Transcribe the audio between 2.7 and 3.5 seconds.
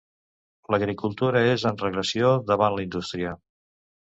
la indústria.